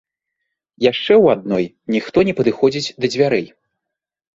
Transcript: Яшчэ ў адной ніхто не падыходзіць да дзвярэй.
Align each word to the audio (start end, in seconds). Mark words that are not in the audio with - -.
Яшчэ 0.91 1.13
ў 1.23 1.37
адной 1.37 1.65
ніхто 1.99 2.27
не 2.33 2.37
падыходзіць 2.43 2.87
да 3.01 3.05
дзвярэй. 3.17 3.51